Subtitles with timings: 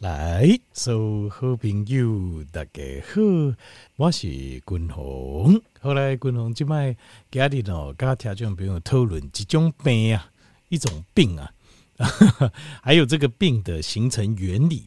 [0.00, 3.20] 来，所有好朋友大家好，
[3.96, 5.60] 我是君鸿。
[5.78, 6.96] 后来君鸿就卖
[7.30, 10.30] 家里哦，跟听众朋友讨论一种病啊，
[10.70, 11.52] 一种病啊，
[12.82, 14.84] 还有这个病的形成原理，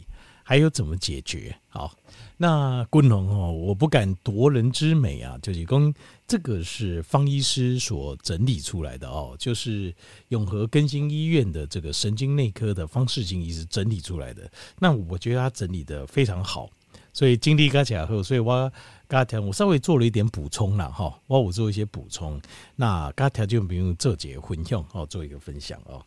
[0.53, 1.55] 还有怎么解决。
[1.67, 1.91] 好，
[2.37, 5.91] 那君鸿哦，我不敢夺人之美啊，就是讲。
[6.27, 9.91] 这个是方医师所整理出来的哦，就是
[10.27, 14.47] 永和更新医院的这个神经内科的方识钦医师整理出来的。
[14.77, 16.69] 那我觉得他整理的非常好，
[17.11, 18.71] 所以经历刚起来后，所以我
[19.07, 22.39] 刚才我稍微做了一点补充了哈，我我做一些补充。
[22.75, 26.05] 那刚才就比如这节混用哦，做一个分享哦。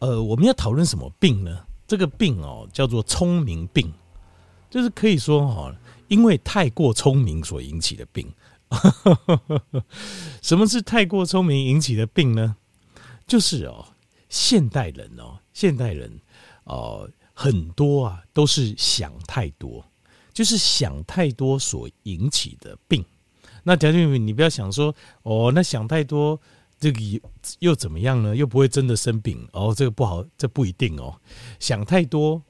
[0.00, 1.64] 呃，我们要讨论什么病呢？
[1.86, 3.92] 这个病哦叫做聪明病，
[4.70, 5.74] 就是可以说哈，
[6.08, 8.32] 因为太过聪明所引起的病。
[10.42, 12.56] 什么是太过聪明引起的病呢？
[13.26, 13.86] 就是哦，
[14.28, 16.20] 现代人哦，现代人
[16.64, 19.84] 哦，很多啊都是想太多，
[20.32, 23.04] 就是想太多所引起的病。
[23.62, 26.40] 那条件你不要想说哦，那想太多
[26.84, 27.00] 这个
[27.60, 28.36] 又怎么样呢？
[28.36, 31.18] 又不会真的生病哦，这个不好，这不一定哦。
[31.58, 32.42] 想太多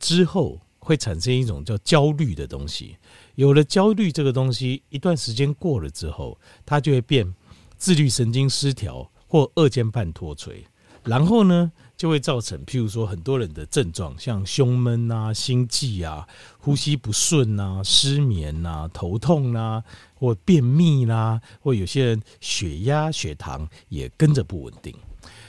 [0.00, 2.96] 之后会产生一种叫焦虑的东西。
[3.36, 7.32] 有了焦虑这个东西，一段时间过了之后，它就会变
[7.76, 10.64] 自律神经失调或二尖瓣脱垂，
[11.04, 16.26] 然后呢，就会造成譬如说很多人的症状，像胸闷啊、心悸啊、
[16.58, 19.82] 呼吸不顺啊、失眠啊、头痛啊，
[20.14, 24.94] 或便秘啦、啊，或有些人血压、血糖也跟着不稳定，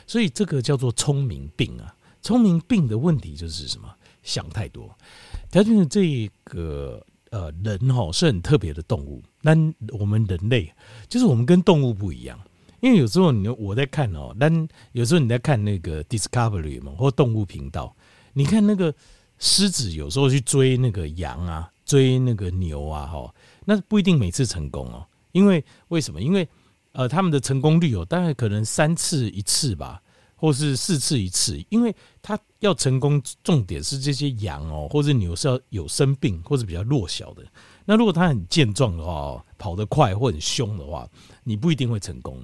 [0.05, 1.95] 所以这个叫做聪明病啊。
[2.22, 3.88] 聪明病的问题就是什么？
[4.23, 4.94] 想太多。
[5.50, 7.05] 条件这个。
[7.31, 9.52] 呃，人哈是很特别的动物，那
[9.89, 10.73] 我们人类
[11.08, 12.39] 就是我们跟动物不一样，
[12.82, 17.96] 因为有时候你我在看哦，但有时候你在看那个 Discovery 嘛，或动物频道，
[18.34, 18.94] 你看那个
[19.38, 23.34] 狮子有时候去追那个羊啊，追那个牛啊，哈，
[23.66, 26.22] 那不一定每次成功哦，因为为什么？
[26.22, 26.48] 因为
[26.92, 30.02] 呃，他们的成功率有，大概可能三次一次吧。
[30.39, 37.44] 或是四次一次，因为他要成功，重点是这些羊哦，或者牛是要有生病或者比较弱小的。
[37.83, 41.05] 那如果他很健壮的话，跑得快或很凶的话，
[41.44, 42.42] 你不一定会成功。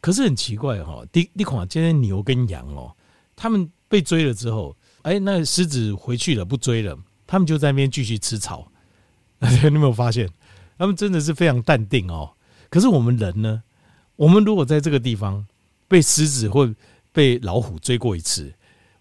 [0.00, 2.94] 可是很奇怪哈，第第款今天牛跟羊哦，
[3.34, 8.70] 他们被追了之后，哎，那狮子回去了不追了，他们就在那边继续吃草。
[9.40, 10.30] 你有没有发现？
[10.78, 12.32] 他们真的是非常淡定哦。
[12.70, 13.62] 可是我们人呢？
[14.16, 15.44] 我们如果在这个地方
[15.88, 16.72] 被狮子或
[17.12, 18.52] 被老虎追过一次，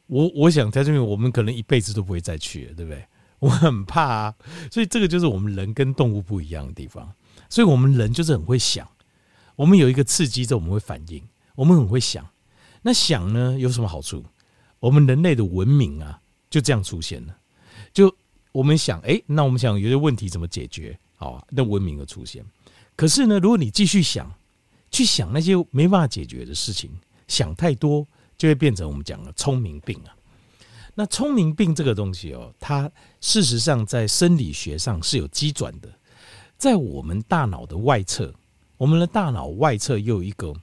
[0.08, 3.06] 我我想在这边，我们可能一辈子都不会再去了，对不对？
[3.40, 4.36] 我很怕啊，
[4.70, 7.12] 所以这个就是我们人跟动物不一样的地方。
[7.50, 8.88] 所以我们人就是很会想，
[9.56, 11.24] 我们有一个刺激之后，我们会反应，
[11.56, 12.28] 我们很会想。
[12.84, 14.24] 那想呢，有什么好处？
[14.80, 17.36] 我们人类的文明啊，就这样出现了。
[17.94, 18.16] 就
[18.52, 20.98] 我们想，哎，那我们想有些问题怎么解决？
[21.16, 22.46] 好，那文明的出现。
[22.96, 24.32] 可是呢，如果你继续想，
[24.92, 26.92] 去想那些没办法解决的事情。
[27.32, 28.06] 想太多
[28.38, 30.14] 就会变成我们讲的聪明病啊。
[30.94, 35.88] 那聪明病这个东西哦，它事实上在生理学上是有机转的，
[36.58, 38.34] 在我们大脑的外侧，
[38.76, 40.54] 我们的大脑外侧又有一个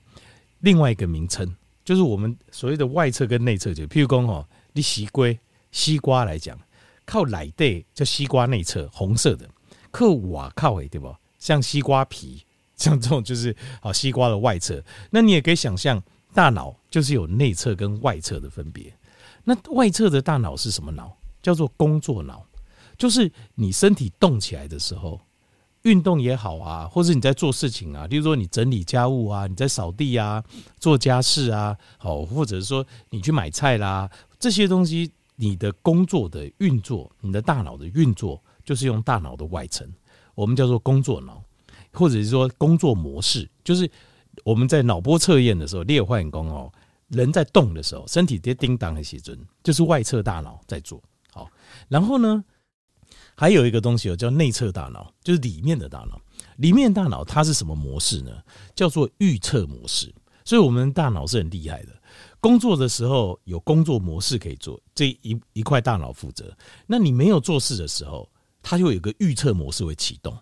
[0.59, 1.51] 另外一个名称，
[1.83, 5.27] 就是我们所谓的外侧跟内侧，就譬如说哦，你西瓜
[5.71, 6.55] 西瓜来讲，
[7.03, 7.65] 靠内侧
[7.95, 9.49] 叫西瓜内侧，红色的，
[9.89, 11.15] 靠瓦靠诶，对不？
[11.39, 15.99] 像西瓜皮，像这种就是啊西瓜的外侧，那你也可以想象。
[16.33, 18.93] 大脑就是有内侧跟外侧的分别。
[19.43, 21.15] 那外侧的大脑是什么脑？
[21.41, 22.45] 叫做工作脑，
[22.97, 25.21] 就是你身体动起来的时候，
[25.83, 30.43] 运动也好啊，或者你在做事情啊，例如说你整理家务啊，你在扫地啊，
[30.79, 39.89] 做家事啊，好，或者是说你去买菜啦，这些东西，你的工作的运作，你的大脑的运作，就是用大脑的外层，
[40.35, 41.41] 我们叫做工作脑，
[41.93, 43.89] 或者是说工作模式，就是。
[44.43, 46.71] 我们在脑波测验的时候，列换工哦，
[47.09, 51.01] 人在动的时候，身体跌叮当的时阵，就是外侧大脑在做
[51.31, 51.49] 好。
[51.87, 52.43] 然后呢，
[53.35, 56.21] 还有一个东西哦，叫内侧大脑，就是里面的大脑。
[56.57, 58.31] 里面大脑它是什么模式呢？
[58.75, 60.13] 叫做预测模式。
[60.43, 61.89] 所以，我们大脑是很厉害的。
[62.39, 66.55] 工作的时候有工作模式可以做，这一一块大脑负责。
[66.87, 68.27] 那你没有做事的时候，
[68.63, 70.35] 它就有个预测模式会启动。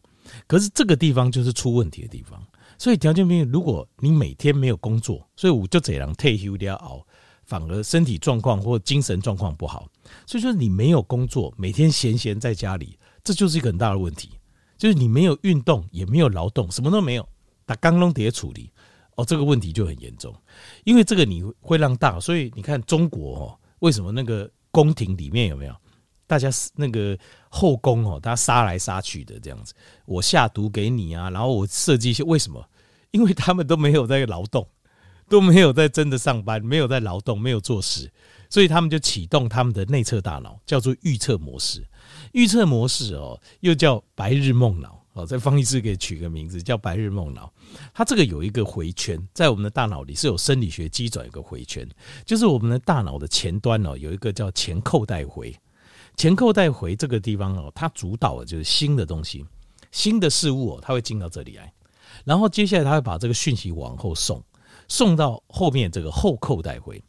[0.46, 2.42] 可是这个地方就是出问题的地方。
[2.78, 7.06] 所以条件没有，如果你每天没有工作，所以我就这样退休掉熬，
[7.46, 9.88] 反而身体状况或精神状况不好。
[10.26, 14.32] 所以说你没有工作，每天闲闲在家里，这就是一个很大的问题。
[14.78, 17.28] 就是你没有运动，也没有劳动，什么都没有，
[17.66, 18.72] 打刚弄叠处理，
[19.16, 20.32] 哦，这个问题就很严重。
[20.84, 25.76] 因为这个你会让大，所以你看中国哦，为什么那个宫廷里面有没有
[26.28, 27.18] 大家那个
[27.58, 29.74] 后宫哦，他杀来杀去的这样子，
[30.06, 32.64] 我下毒给你啊，然后我设计一些为什么？
[33.10, 34.68] 因为他们都没有在劳动，
[35.28, 38.12] 都没有在真的上班，没有在劳动，没有做事，
[38.48, 41.84] 所以他们就启动他们的内侧大脑，叫做预测模式。
[42.34, 47.52] 预测模式哦，又叫白日梦脑哦，在方医师给取个名字叫白日梦脑。
[47.94, 51.88] 它这个有一个回圈，在我们的大脑里是有生理学机转一个回圈，
[52.26, 55.56] 就是我们的大脑的前端哦，有一个叫前扣带回。
[56.18, 59.46] 前扣带回这个地方哦，它主导的就是新的东西、
[59.92, 61.72] 新的事物哦，它会进到这里来，
[62.26, 64.44] 然后接下来它会把这个讯息往后送，
[64.88, 67.02] 送到后面这个后扣带回。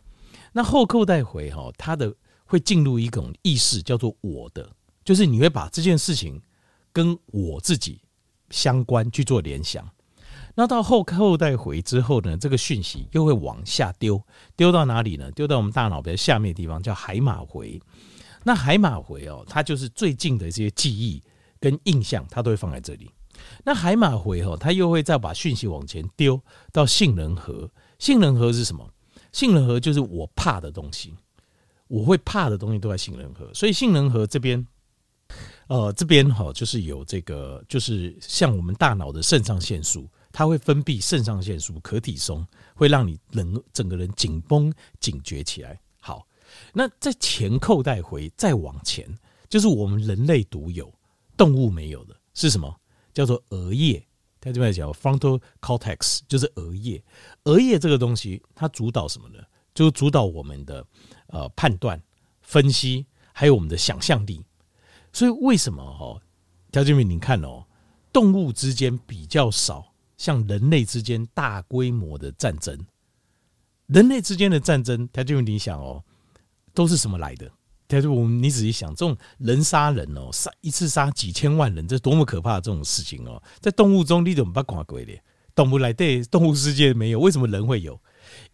[0.52, 2.14] 那后扣带回哈，它的
[2.44, 4.70] 会进入一种意识叫做我的，
[5.05, 6.38] 就是你会把这件事情
[6.93, 8.02] 跟我自己
[8.50, 9.88] 相关去做联想。
[10.54, 14.22] 那到后扣带回之后呢，这个讯息又会往下丢，
[14.54, 15.31] 丢到哪里呢？
[15.32, 17.81] 丢到我们大脑比较下面的地方，叫海马回。
[18.44, 21.23] 那海马回哦，它就是最近的这些记忆
[21.61, 23.11] 跟印象，它都会放在这里。
[23.64, 26.40] 那海马回哦，它又会再把讯息往前丢
[26.73, 27.70] 到杏仁核。
[27.99, 28.88] 杏仁核是什么？
[29.32, 31.14] 杏仁核就是我怕的东西，
[31.87, 33.52] 我会怕的东西都在杏仁核。
[33.52, 34.67] 所以杏仁核这边，
[35.69, 45.79] 呃，这边哈就是有这个，就是像我们大脑的肾上腺素，它会分泌肾上腺素，可体松，会让你人整个人紧绷、警觉起来。
[46.72, 49.08] 那在前扣带回再往前，
[49.48, 50.92] 就是我们人类独有、
[51.36, 52.74] 动物没有的是什么？
[53.12, 54.04] 叫做额叶。
[54.40, 57.02] 他这边讲 frontal cortex，就是额叶。
[57.44, 59.42] 额叶这个东西，它主导什么呢？
[59.74, 60.86] 就主导我们的
[61.26, 62.00] 呃判断、
[62.42, 64.44] 分析，还有我们的想象力。
[65.12, 66.22] 所以为什么哈？
[66.70, 67.64] 条件明，你看哦，
[68.12, 72.78] 动物之间比较少像人类之间大规模的战争。
[73.86, 76.04] 人类之间的战争，条件明，你想哦。
[76.78, 77.50] 都是什么来的？
[77.88, 83.42] 但是我们你仔细想，这种人杀人哦，杀一次杀几千万人，这多么可怕的这种事情哦！
[83.58, 85.20] 在动物中，你怎么把它归类？
[85.56, 88.00] 动物来对动物世界没有，为什么人会有？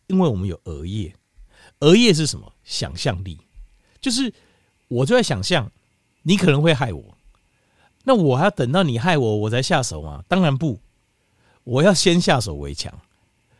[0.06, 1.14] 因为我们有额叶。
[1.80, 2.50] 额叶是什么？
[2.64, 3.38] 想象力，
[4.00, 4.32] 就是
[4.88, 5.70] 我就在想象
[6.22, 7.18] 你可能会害我，
[8.04, 10.24] 那我还要等到你害我，我才下手吗？
[10.28, 10.80] 当然不，
[11.64, 12.98] 我要先下手为强。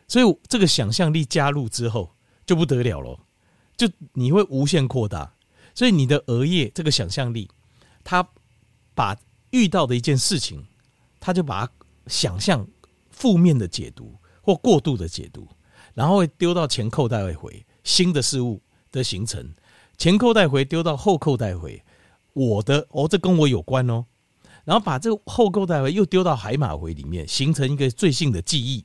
[0.08, 2.14] 所以这个想象力加入之后，
[2.46, 3.18] 就不得了了。
[3.76, 5.34] 就你会无限扩大，
[5.74, 7.50] 所以你的额叶这个想象力，
[8.02, 8.26] 他
[8.94, 9.16] 把
[9.50, 10.64] 遇到的一件事情，
[11.18, 11.72] 他就把它
[12.06, 12.66] 想象
[13.10, 15.48] 负面的解读或过度的解读，
[15.94, 18.60] 然后会丢到前扣带回新的事物
[18.92, 19.52] 的形成，
[19.96, 21.82] 前扣带回丢到后扣带回，
[22.32, 24.04] 我的哦，这跟我有关哦，
[24.64, 28.84] 然后把这个后扣带回又丢到海马回里面，形成一个最新的记忆。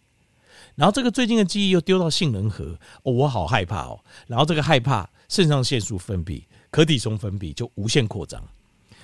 [0.80, 2.64] 然后这个最近的记忆又丢到杏仁核，
[3.04, 4.00] 哦，我好害怕哦。
[4.28, 6.42] 然后这个害怕，肾上腺素分泌、
[6.72, 8.42] 可体松分泌就无限扩张，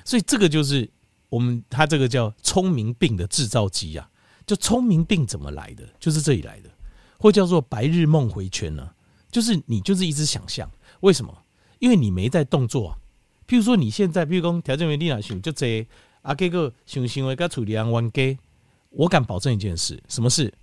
[0.06, 0.90] 所以这个就是
[1.28, 4.10] 我们它这个叫聪明病的制造机啊。
[4.48, 5.84] 就聪明病怎么来的？
[6.00, 6.70] 就是这里来的，
[7.18, 8.90] 或叫做白日梦回圈呢？
[9.30, 11.38] 就是你就是一直想象，为什么？
[11.80, 12.98] 因为你没在动作啊。
[13.46, 15.86] 譬如说你现在，譬如说条件为你来想就这
[16.22, 18.38] 啊，这个想行为跟处理安完给，
[18.92, 20.54] 我敢保证一件事，什么事？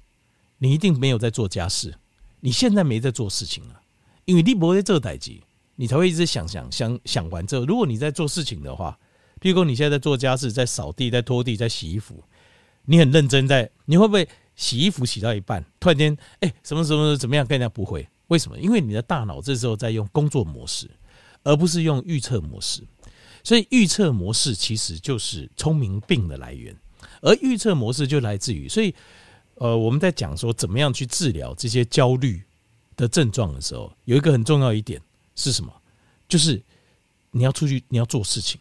[0.62, 1.92] 你一定没有在做家事，
[2.38, 3.80] 你现在没在做事情了，
[4.26, 5.36] 因为你不会在做代志，
[5.74, 8.96] 你才会一直想想想想完之后，如果你在做事情的话，
[9.40, 12.22] 譬如说你现在在做家事，在扫地、在拖地、在洗衣服，
[12.84, 17.44] 你很认真在，你会不会洗衣服洗到一半，突然间哎什么什么怎么样？
[17.44, 18.56] 更加不会，为什么？
[18.60, 20.88] 因为你的大脑这时候在用工作模式，
[21.42, 22.84] 而不是用预测模式，
[23.42, 26.72] 所以预测模式其实就是聪明病的来源，
[27.20, 28.94] 而预测模式就来自于所以。
[29.56, 32.42] 呃，我们在讲说怎么样去治疗这些焦虑
[32.96, 35.00] 的症状的时候，有一个很重要一点
[35.36, 35.72] 是什么？
[36.28, 36.60] 就是
[37.30, 38.60] 你要出去，你要做事情，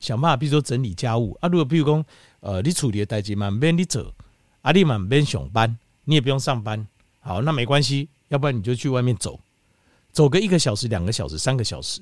[0.00, 1.48] 想办法，比如说整理家务啊。
[1.48, 2.04] 如果比如说，
[2.40, 4.12] 呃，你处理的代志嘛，免你走，
[4.62, 6.86] 啊，你嘛免上班，你也不用上班，
[7.20, 8.08] 好，那没关系。
[8.28, 9.38] 要不然你就去外面走，
[10.10, 12.00] 走个一个小时、两个小时、三个小时，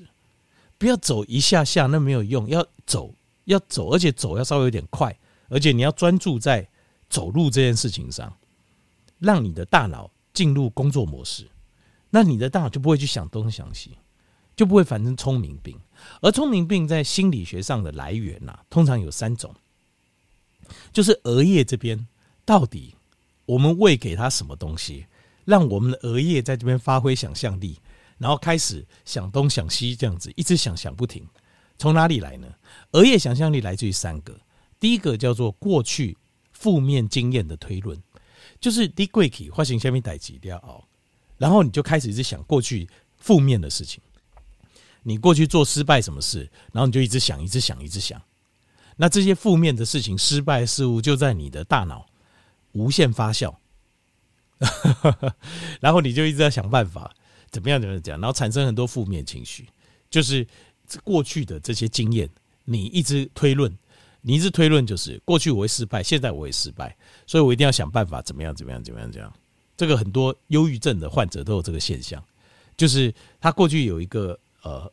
[0.77, 2.47] 不要走一下下，那没有用。
[2.47, 5.13] 要走，要走，而且走要稍微有点快，
[5.49, 6.65] 而且你要专注在
[7.11, 8.33] 走路这件事情上。
[9.19, 11.47] 让你的大脑进入工作模式，
[12.09, 13.91] 那你的大脑就不会去想东想西，
[14.55, 15.79] 就不会反正聪明病。
[16.21, 19.53] 而聪明病在心理学上的来源呐、通常有三种，
[20.91, 22.07] 就是额叶这边
[22.43, 22.95] 到底
[23.45, 25.05] 我们喂给他什么东西，
[25.45, 27.79] 让我们的额叶在这边发挥想象力，
[28.17, 31.23] 然后开始想东想西，这样子一直想想不停。
[31.77, 32.47] 从哪里来呢？
[32.93, 34.35] 额叶想象力来自于三个，
[34.79, 36.17] 第一个叫做过去
[36.61, 37.99] 负面经验的推论。
[38.59, 40.83] 就是你过去发生下面代志了后，
[41.37, 42.87] 然后你就开始一直想过去
[43.17, 44.01] 负面的事情。
[45.01, 48.21] 你过去做失败什么事，然后你就一直想，一直想，一直想。
[48.97, 52.05] 那这些负面的事情、失败事物就在你的大脑
[52.73, 53.55] 无限发酵，
[55.81, 57.11] 然后你就一直在想办法，
[57.49, 59.67] 怎么样怎么样讲，然后产生很多负面情绪。
[60.11, 60.45] 就是
[61.03, 62.29] 过去的这些经验，
[62.65, 63.75] 你一直推论，
[64.21, 69.33] 你一直推论，就是过去我会失败，现在我会失败，所以我一定要想办法，怎么样怎么样怎么样这样。
[69.75, 72.23] 这个很多忧郁症的患者都有这个现象，
[72.77, 74.91] 就是他过去有一个呃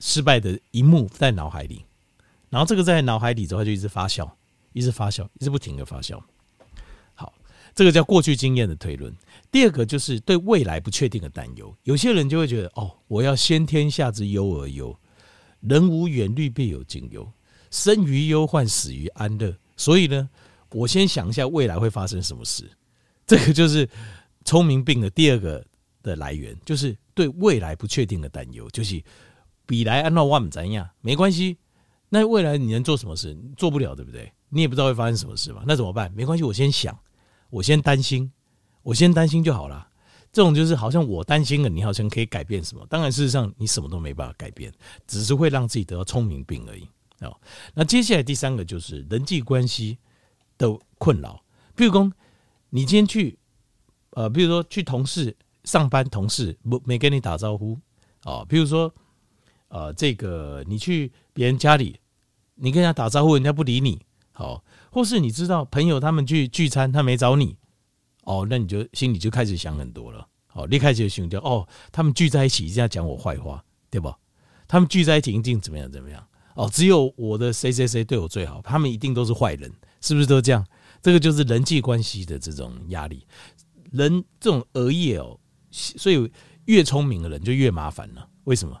[0.00, 1.84] 失败的一幕在脑海里。
[2.50, 4.30] 然后这个在脑海里之后就一直发酵，
[4.72, 6.20] 一直发酵，一直不停的发酵。
[7.14, 7.32] 好，
[7.74, 9.12] 这个叫过去经验的推论。
[9.50, 11.72] 第二个就是对未来不确定的担忧。
[11.82, 14.96] 有些人就会觉得，哦，我要先天下之忧而忧，
[15.60, 17.28] 人无远虑，必有近忧，
[17.74, 19.52] 生于忧患，死于安乐。
[19.76, 20.30] 所以呢，
[20.70, 22.70] 我先想一下未来会发生什么事。
[23.26, 23.88] 这个就是
[24.44, 25.62] 聪明病的第二个
[26.00, 29.02] 的来源，就是对未来不确定的担忧，就是
[29.66, 31.58] 比来安乐万怎样，没关系。
[32.08, 33.36] 那未来你能做什么事？
[33.56, 34.32] 做不了，对不对？
[34.50, 35.64] 你也不知道会发生什么事嘛。
[35.66, 36.12] 那怎么办？
[36.12, 36.96] 没关系，我先想，
[37.50, 38.30] 我先担心，
[38.84, 39.88] 我先担心就好了。
[40.32, 42.86] 这种就是好像我担心了，你好像可以改变什么？
[42.88, 44.72] 当然，事实上你什么都没办法改变，
[45.08, 46.88] 只是会让自己得到聪明病而已。
[47.20, 47.40] 哦，
[47.74, 49.98] 那接下来第三个就是人际关系
[50.58, 51.42] 的困扰。
[51.74, 52.12] 比如说，
[52.70, 53.38] 你今天去，
[54.10, 57.78] 呃，比如说去同事上班，同事不没跟你打招呼
[58.24, 58.44] 哦。
[58.48, 58.94] 比如说，
[59.68, 62.00] 呃，这个你去别人家里。
[62.56, 67.56] 你跟人家打招呼，人家不理你，好，或是你知道朋友他们去聚餐，他没找你，
[68.22, 74.14] 哦，那你就心里就开始想很多了，好，你开始就想掉，哦，他们聚在一起一定要讲我坏话，对不？
[74.68, 76.24] 他们聚在一起一定怎么样怎么样？
[76.54, 79.70] 哦，只有我的谁谁谁对我最好，他们一定都是坏人，
[80.00, 80.64] 是不是都这样？
[81.02, 83.26] 这个就是人际关系的这种压力，
[83.92, 85.38] 人这种额叶哦，
[85.70, 86.30] 所以
[86.64, 88.80] 越聪明的人就越麻烦了，为什么？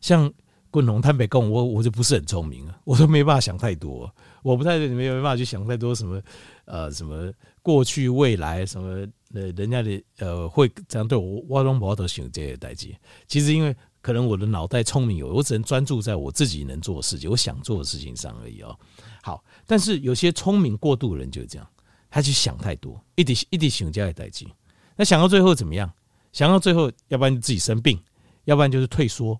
[0.00, 0.32] 像。
[0.68, 6.20] 滚龙坦白讲，我我就不是很聪明啊，我都没办法想太多，我不太没没办法去想太多什么
[6.66, 7.32] 呃什么
[7.62, 12.94] 过去未来什么呃人家的呃会这样对我，我都不得想这些代志。
[13.26, 13.74] 其实因为
[14.06, 18.78] 可能我的脑袋聪明有，我只能专注在我自己能做的事情，我想做的事情上而已哦。
[19.20, 21.68] 好，但是有些聪明过度的人就是这样，
[22.08, 24.46] 他去想太多，一点一点想这些代志，
[24.94, 25.92] 那想到最后怎么样？
[26.32, 28.00] 想到最后，要不然就自己生病，
[28.44, 29.36] 要不然就是退缩。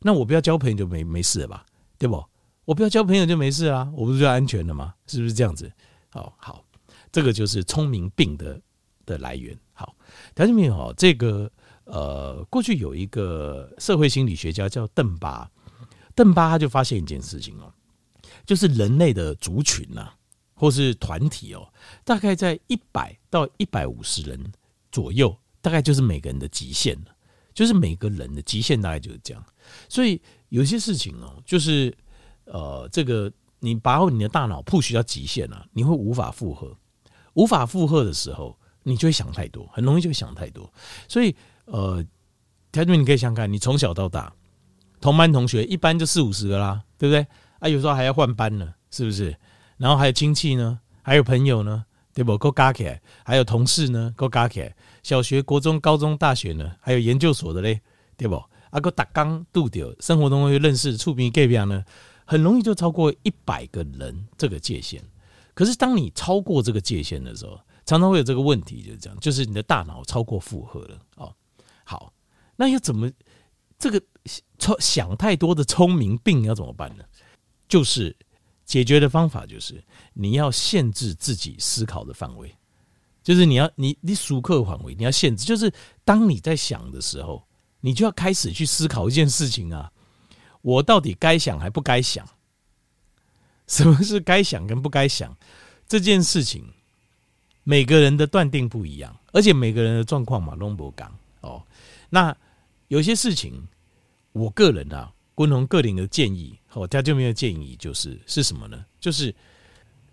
[0.00, 1.64] 那我不要交朋友就没没事了吧，
[1.96, 2.22] 对不？
[2.66, 4.92] 我不要交朋友就没事啊，我不是就安全了吗？
[5.06, 5.72] 是不是这样子？
[6.10, 6.62] 好好，
[7.10, 8.60] 这个就是聪明病的
[9.06, 9.58] 的来源。
[9.72, 9.96] 好，
[10.34, 11.50] 条件没有这个
[11.90, 15.50] 呃，过去有一个社会心理学家叫邓巴，
[16.14, 17.72] 邓巴他就发现一件事情哦，
[18.46, 20.08] 就是人类的族群呐，
[20.54, 21.68] 或是团体哦，
[22.04, 24.52] 大概在一百到一百五十人
[24.92, 27.16] 左右，大概就是每个人的极限了。
[27.52, 29.44] 就是每个人的极限大概就是这样，
[29.88, 30.18] 所以
[30.50, 31.92] 有些事情哦，就是
[32.44, 36.74] 呃，这个你把你的大脑 push 到极限了，你会无法负荷，
[37.34, 40.72] 无法负荷的时候，你就会想太多，很容易就会想太多。
[41.08, 41.34] 所以
[41.70, 42.04] 呃，
[42.72, 44.32] 条件你可以想看，你从小到大
[45.00, 47.26] 同班同学一般就四五十个啦，对不对？
[47.60, 49.34] 啊，有时候还要换班呢，是不是？
[49.76, 52.36] 然后还有亲戚呢，还有朋友呢，对不？
[52.36, 54.74] 够加起来，还有同事呢，够加起来。
[55.02, 57.80] 小学、国中、高中、大学呢，还有研究所的嘞，
[58.16, 58.42] 对不？
[58.70, 61.82] 阿个打刚度掉，生活中会认识触屏盖表呢，
[62.24, 65.02] 很容易就超过一百个人这个界限。
[65.54, 71.34] 可是当你超过这个界限的时候，常常会有这个问题，就是这样，就是你的大脑超过负荷了哦。
[71.90, 72.12] 好，
[72.54, 73.10] 那要怎么
[73.76, 74.00] 这个
[74.60, 77.04] 聪想太多的聪明病要怎么办呢？
[77.66, 78.16] 就是
[78.64, 79.82] 解决的方法就是
[80.12, 82.54] 你要限制自己思考的范围。
[83.24, 85.44] 就是你要你你熟客范围，你要限制。
[85.44, 85.72] 就是
[86.04, 87.42] 当你在想的时候，
[87.80, 89.90] 你就要开始去思考一件事情啊，
[90.62, 92.24] 我到底该想还不该想？
[93.66, 95.36] 什么是该想跟不该想？
[95.88, 96.72] 这件事情，
[97.64, 101.08] 每个人的断定不一样，而且每个人的状况嘛，拢不同
[101.40, 101.62] 哦。
[102.10, 102.36] 那
[102.88, 103.66] 有些事情，
[104.32, 108.84] 我个人啊，共同个人的建议，哦，他就没有建议，就是是什么呢？
[109.00, 109.34] 就是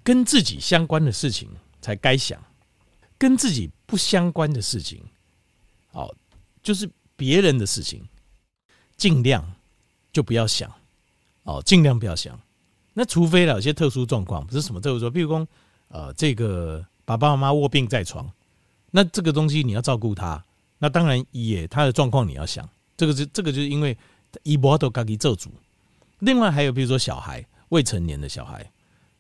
[0.04, 1.50] 跟自己相关的事情
[1.82, 2.42] 才该想。
[3.20, 5.04] 跟自己不相关的事情，
[5.90, 6.16] 哦，
[6.62, 8.08] 就是别人的事情，
[8.96, 9.44] 尽量
[10.14, 10.72] 就不要想，
[11.42, 12.40] 哦，尽量不要想。
[12.94, 15.48] 那除非了有些特殊状况，不是什么特殊状况，比如说，
[15.88, 18.32] 呃，这个爸爸妈妈卧病在床，
[18.92, 20.46] 那这个东西你要照顾他，
[20.80, 23.98] 那当然也他的状况你要想，这个是这个就是因为
[24.44, 25.52] 一波都该给做主。
[26.20, 28.72] 另外还有比如说小孩，未成年的小孩，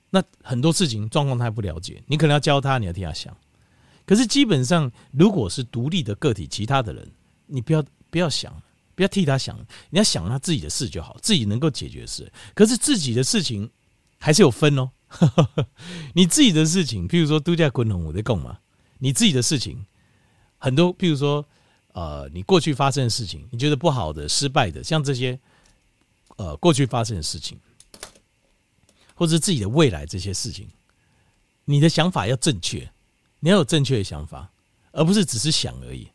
[0.10, 3.36] 那很多事情状况他还不了解，你可能要教他，你要替他想。
[4.06, 7.12] 可是基本上，如果是独立的个体，其他的人，
[7.46, 8.56] 你不要不要想，
[8.96, 9.58] 不要替他想，
[9.90, 12.32] 你要想他自己的事就好，自己能够解决事。
[12.54, 13.70] 可是自己的事情
[14.18, 14.90] 还是有分哦。
[16.14, 18.60] 你自己的事情，譬如说度假滚筒，我在讲嘛。
[19.00, 19.86] 你自己的事情
[20.58, 21.46] 很多，譬如说，
[21.94, 25.40] 呃，你过去发生的事情，你觉得不好的、失败的，像这些，
[26.38, 27.60] 呃，过去发生的事情，
[29.16, 30.68] 或者自己的未来这些事情，
[31.66, 32.90] 你的想法要正确，
[33.40, 34.52] 你要有正确的想法，
[34.92, 36.08] 而不是只是想而已。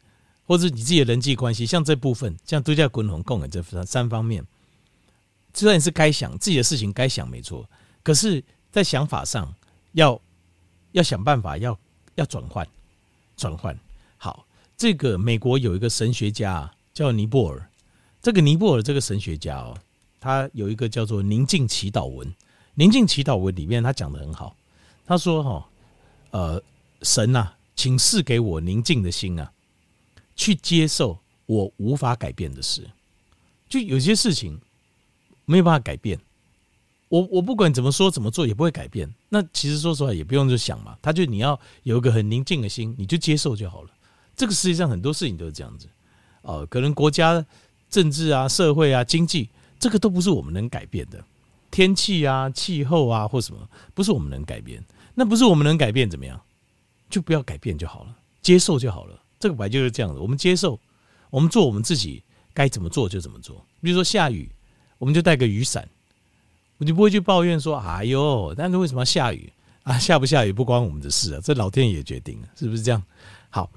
[0.44, 4.44] 或者你自己的人际关系，像这部分，像度假滚红共的这三三方面，
[5.54, 7.68] 虽然是该想自己的事情，该想没错，
[8.02, 8.42] 可是。
[8.72, 9.54] 在想法上，
[9.92, 10.18] 要
[10.92, 11.78] 要想办法，要
[12.14, 12.66] 要转换，
[13.36, 13.78] 转换。
[14.82, 17.70] 这个美国有一个神学家叫尼泊尔，
[18.20, 19.78] 这个尼泊尔这个神学家哦，
[20.18, 22.34] 他有一个叫做宁静祈祷文。
[22.74, 24.56] 宁静祈祷文里面他讲的很好，
[25.06, 25.68] 他说：“哈，
[26.32, 26.60] 呃，
[27.02, 29.52] 神呐，请赐给我宁静的心啊，
[30.34, 32.84] 去接受我无法改变的事。
[33.68, 34.60] 就有些事情
[35.44, 36.18] 没有办法改变。”
[37.06, 39.08] 我我不管怎么说怎么做也不会改变。
[39.28, 43.90] 那其实说实话也不用就想嘛，他就你要有一个很宁静的心，你就接受就好了。
[44.36, 45.86] 这个世界上很多事情都是这样子，
[46.42, 47.44] 哦，可能国家
[47.90, 49.48] 政治啊、社会啊、经济，
[49.78, 51.22] 这个都不是我们能改变的。
[51.70, 54.84] 天气啊、气候啊或什么，不是我们能改变。
[55.14, 56.40] 那不是我们能改变怎么样？
[57.08, 59.18] 就不要改变就好了，接受就好了。
[59.38, 60.78] 这个本来就是这样子，我们接受，
[61.30, 62.22] 我们做我们自己
[62.54, 63.64] 该怎么做就怎么做。
[63.80, 64.50] 比如说下雨，
[64.98, 65.88] 我们就带个雨伞。
[66.78, 69.98] 你不会去抱怨说：“哎呦，但是为什么要下雨啊？
[69.98, 73.02] 下不下雨不关我们的事啊，这老天爷决定了，是不是这样？”
[73.50, 73.70] 好，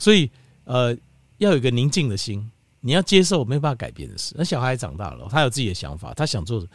[0.00, 0.28] 所以
[0.64, 0.92] 呃，
[1.38, 4.34] 要有一个宁静的心，你要接受没办法改变的事。
[4.36, 6.66] 那小孩长大了，他有自己的想法，他想做，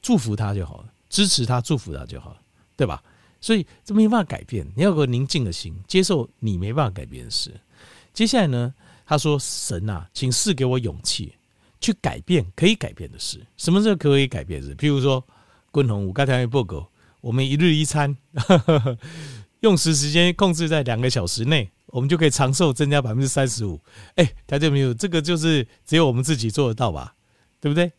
[0.00, 2.40] 祝福他就好了，支持他，祝福他就好了，
[2.76, 3.00] 对吧？
[3.40, 7.52] 所以这没办法改变，你要有个宁静的心，接受你没办法改变的事。
[8.12, 8.74] 接下来呢，
[9.06, 11.34] 他说：“神啊，请赐给我勇气。”
[11.82, 14.76] 去改变可以改变的事，什么是可以改变的事？
[14.76, 15.26] 譬如说，
[15.72, 16.88] 滚筒五，刚才报告，
[17.20, 18.16] 我们一日一餐，
[19.62, 23.78] 用时时间控制在两个小时内，我们就可以长寿增加百分之三十五。
[24.16, 24.94] 哎，大家没有？
[24.94, 27.14] 这个就是只有我们自己做得到吧？
[27.60, 27.92] 对不对？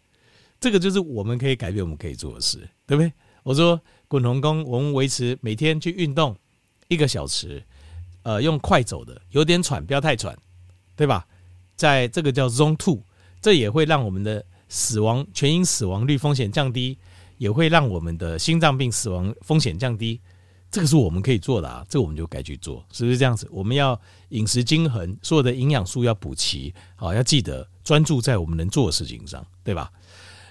[0.59, 3.13] 这个就是我们可以改变，我们可以做的事，对不对？
[3.43, 6.35] 我说滚筒功，我们维持每天去运动
[6.87, 7.63] 一个小时，
[8.23, 10.35] 呃，用快走的，有点喘，不要太喘，
[10.95, 11.27] 对吧？
[11.75, 13.03] 在这个叫 Zone Two。
[13.41, 16.97] 这也会让我们的死亡全因死亡率风险降低，
[17.37, 20.21] 也会让我们的心脏病死亡风险降低。
[20.73, 23.47] 这个是我们可以做的啊，这个我们就该去做，是不是这样子？
[23.51, 29.93] 我们要饮食均衡，所有的营养素要补齐，好，要记得专注在我们能做的事情上，对吧？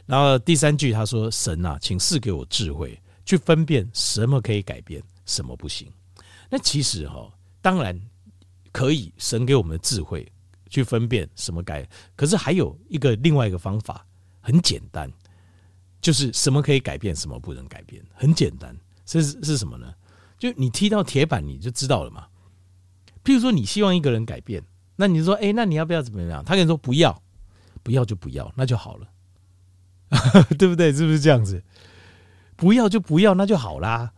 [0.06, 5.90] 然后第三句他说：“神啊，请赐给我智慧，去分辨什么可以改变，什么不行。”
[6.48, 7.28] 那其实哈，
[7.60, 8.00] 当然
[8.70, 10.26] 可以，神给我们的智慧。
[10.70, 14.06] 去分辨什么改，可是还有一个另外一个方法，
[14.40, 15.12] 很简单，
[16.00, 19.92] 就是什么可以改变，什么不能改变，很简单，是是什么呢？
[20.42, 22.26] 就你踢到铁板，你就知道了嘛。
[23.22, 24.60] 譬如说，你希望一个人改变，
[24.96, 26.44] 那你说，哎，那你要不要怎么样？
[26.44, 27.22] 他跟你说不要，
[27.84, 29.06] 不要就不要，那就好了，
[30.58, 30.92] 对不对？
[30.92, 31.62] 是不是这样子？
[32.56, 34.12] 不要就不要，那就好啦，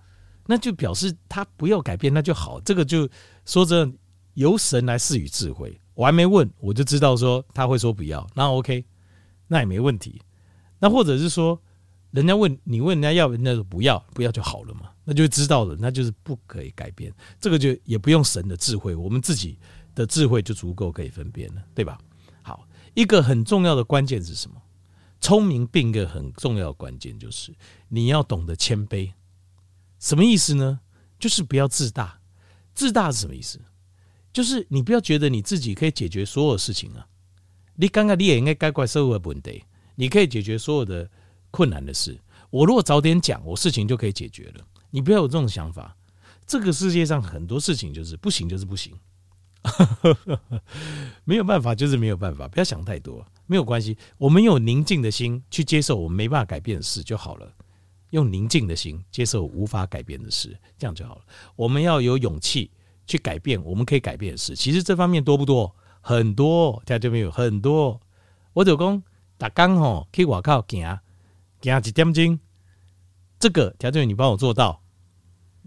[0.47, 2.59] 那就表示他不要改变，那就好。
[2.63, 3.07] 这个就
[3.45, 3.87] 说着
[4.33, 5.79] 由神来赐予智慧。
[5.93, 8.83] 我还没问，我就知道说他会说不要，那 OK，
[9.47, 10.23] 那也没问题。
[10.79, 11.61] 那或者是说，
[12.15, 17.13] 人家问你问人家要，人家说不要，不要就好了嘛，那就知道了，那就是不可以改变。
[17.41, 19.59] 这个就也不用神的智慧，我们自己
[19.97, 21.99] 的智慧就足够可以分辨了，对吧？
[22.41, 24.63] 好，一个很重要的关键是什么？
[25.21, 27.53] 聪明并一个很重要的关键就是
[27.89, 29.13] 你要懂得谦卑。
[29.99, 30.79] 什么意思呢？
[31.19, 32.21] 就是不要自大。
[32.75, 33.61] 自大是什么意思？
[34.33, 37.07] 就是你不要觉得你自己可以解决所有事情啊！
[37.75, 39.65] 你刚刚你也应该改怪社会问题，
[39.97, 41.11] 你可以解决所有的
[41.55, 42.19] 困难的事。
[42.51, 44.65] 我如果早点讲，我事情就可以解决了。
[44.91, 45.97] 你不要有这种想法。
[46.45, 48.93] 这个世界上很多事情就是不行，就是不行，
[51.25, 52.49] 没有办法就是没有办法。
[52.49, 53.97] 不要想太多，没有关系。
[54.19, 57.49] 我们有宁静的心去接受我们没办法改变的事就好了。
[58.11, 61.23] 用宁静的心接受无法改变的事，这样就好了。
[61.55, 62.71] 我们要有勇气。
[63.07, 65.77] 去改变我们可以改变的事，其实这方面多不多？
[66.01, 67.31] 很多，听到没有？
[67.31, 68.01] 很多。
[68.55, 69.03] 我就讲，
[69.37, 70.99] 打刚吼去外口行，
[71.71, 72.39] 行几点钟？
[73.39, 74.83] 这个条件你帮我做到，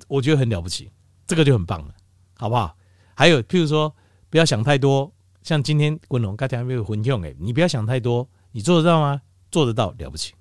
[0.07, 0.91] 我觉得很了不起，
[1.25, 1.93] 这个就很棒了，
[2.35, 2.75] 好不好？
[3.15, 3.95] 还有，譬如说，
[4.29, 9.21] 不要想太多，像今天滚龙刚才没有混用诶，你不要想太多，你做得到吗？
[9.51, 10.33] 做得到，了不起，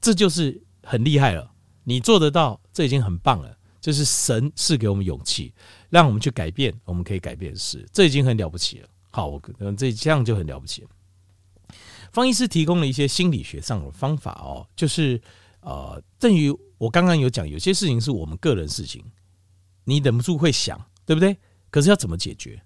[0.00, 1.50] 这就是很厉害了。
[1.84, 3.56] 你做得到，这已经很棒了。
[3.80, 5.54] 就是神赐给我们勇气。
[5.88, 8.88] 让我们去改变我们可以改变的事，这已经很了不起了。
[9.12, 9.40] 好，我
[9.76, 10.84] 这这样就很了不起。
[12.16, 15.20] 方医师提供了一些心理学上的方法哦，就是
[15.60, 19.04] 呃，正如我刚刚有讲，有些事情是我们个人事情，
[19.84, 21.36] 你忍不住会想，对不对？
[21.70, 22.58] 可是要怎么解决？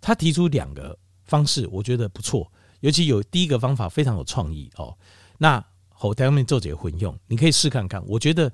[0.00, 4.92] 他提出两个方式，我觉得不错，尤其有第一个方法非常有创意哦。
[5.38, 8.04] 那后台面做几个混用，你可以试看看。
[8.08, 8.52] 我觉得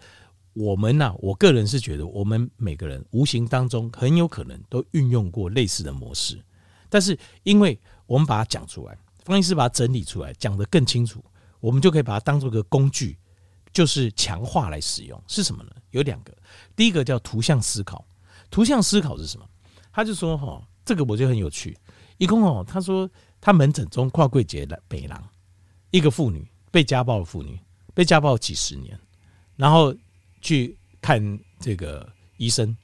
[0.52, 6.38] 我们呐、我个人是觉得我们每个人无形当中很有可能都运用过类似的模式，
[6.90, 8.98] 但是因为我们把它讲出来。
[9.24, 11.24] 方医师把它整理出来，讲得更清楚，
[11.60, 13.16] 我们就可以把它当做一个工具，
[13.72, 15.22] 就是强化来使用。
[15.28, 15.70] 是什么呢？
[15.90, 16.36] 有两个，
[16.74, 18.04] 第一个叫图像思考。
[18.50, 19.48] 图像思考是什么？
[19.92, 21.76] 他就说：“哈，这个我觉得很有趣。
[22.18, 23.08] 一共哦，他说
[23.40, 25.22] 他门诊中跨柜节的北郎，
[25.90, 27.58] 一个妇女被家暴的妇女，
[27.94, 28.98] 被家暴几十年，
[29.54, 29.94] 然后
[30.40, 32.76] 去看这个医生，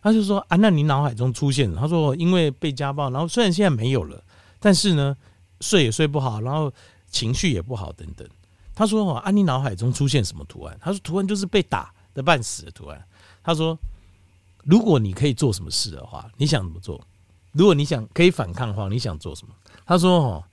[0.00, 1.74] 他就说啊，那你脑海中出现？
[1.74, 4.22] 他说因为被家暴，然后虽然现在没有了，
[4.60, 5.16] 但是呢。”
[5.60, 6.72] 睡也睡不好，然后
[7.10, 8.26] 情绪也不好，等等。
[8.74, 13.04] 他说：“哦，啊，你脑海中出现什么图案？”他说：“图案就是被打的半死的图案。”
[13.44, 13.78] 他说
[14.64, 16.98] ：“如果你可以做什么事的话，你想怎么做？
[17.52, 19.52] 如果你想可以反抗的话，你想做什么？”
[19.84, 20.44] 他说：“哦，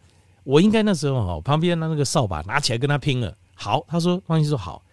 [0.43, 4.83] 我应该那时候哦，旁边的那个扫把拿起来跟他拼了。”好，他说：“方医师说好，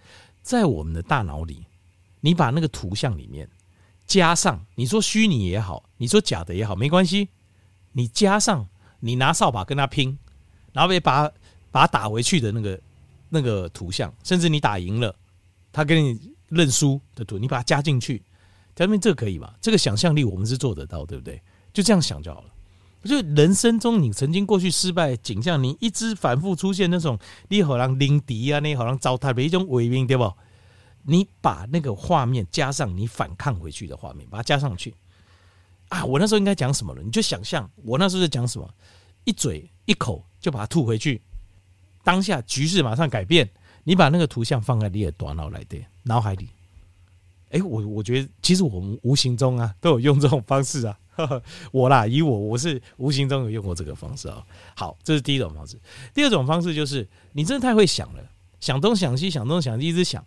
[0.43, 1.67] 在我们的大脑里，
[2.21, 3.49] 你把那个图像里面
[4.07, 7.31] 加上，你说虚拟也好，你说假的也好，没关系，
[7.93, 8.69] 你加上。”
[9.01, 10.19] 你拿扫把跟他拼，
[10.73, 11.31] 然后被把
[11.71, 12.81] 把他打回去的那个
[13.29, 15.15] 那个图像，甚至你打赢了，
[15.73, 18.23] 他跟你认输的图，你把它加进去，
[18.77, 19.55] 前面这个可以吧？
[19.61, 21.41] 这个想象力我们是做得到，对不对？
[21.73, 22.51] 就这样想就好了。
[23.05, 30.33] 就人生中你曾经过去失败景象，你一直反复出现那种你好像临敌啊，你好像糟蹋的一种伪命，对不？
[31.03, 34.95] 你把那个画面加上你反抗回去的画面，把它加上去。
[35.95, 36.05] 啊！
[36.05, 37.03] 我那时候应该讲什么了？
[37.03, 38.69] 你就想象我那时候在讲什么，
[39.23, 41.23] 一嘴一口就把它吐回去。
[42.03, 43.49] 当下局势马上改变，
[43.85, 46.49] 你把那个图像放在你的大脑来的脑海里。
[47.51, 50.99] 哎，我我觉得其实我们无形中啊都有用这种方式啊。
[51.71, 54.45] 我啦，以我我是无形中有用过这个方式啊。
[54.75, 55.81] 好，这是第一种方式。
[56.13, 60.27] 第二种方式就是你真的太会想了，想东想西，想东想西，一直想。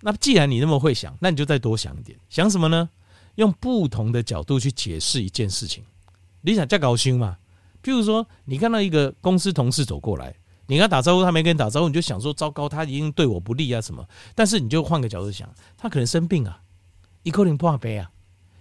[0.00, 2.18] 那既然你那么会想，那你就再多想一点。
[2.30, 2.88] 想什么呢？
[3.36, 5.84] 用不同的角度去解释一件事情，
[6.42, 7.38] 你想加高薪嘛？
[7.82, 10.34] 譬如说，你看到一个公司同事走过来，
[10.66, 14.06] 你跟他打招呼，他没跟你打招呼，你就想说糟糕，他一定对我不利啊什么？
[14.34, 16.60] 但是你就换个角度想，他可能生病啊，
[17.22, 18.10] 一口零破杯啊，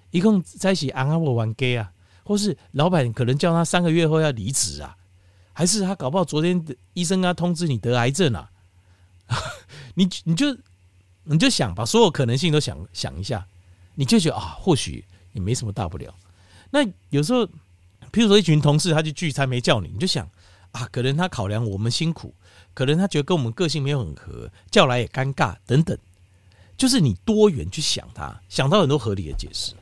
[0.09, 1.91] 一共在一起安安我玩 gay 啊，
[2.23, 4.95] 或是老板可能叫他三个月后要离职啊，
[5.53, 8.49] 还是他搞不好昨天医生啊通知你得癌症啊？
[9.93, 10.57] 你你就
[11.23, 13.45] 你就想把所有可能性都想想一下。
[13.95, 16.13] 你就觉得啊，或许也没什么大不了。
[16.69, 17.45] 那有时候，
[18.11, 20.29] 譬如说一群同事他去聚餐没叫你，你就想
[20.71, 22.33] 啊，可能他考量我们辛苦，
[22.73, 25.97] 可能他觉得跟我们个性没有很合，叫来也尴尬等等。
[26.77, 29.73] 就是你多元去想他，想到很多合理的解释。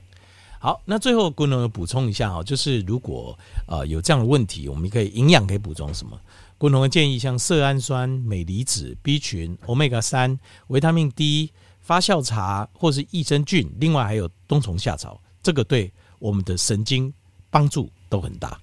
[0.60, 6.20] 好，那最后昆龙补充一下哈，就是如果呃有这样的问题，我们可以营养可以补充什么？
[6.58, 11.52] 昆龙的建议像色氨酸、镁离子、B 群、Omega 三、维他命 D。
[11.90, 17.12] 发酵茶或是益生菌，另外还有冬虫夏草，这个对我们的神经
[17.50, 18.62] 帮助都很大。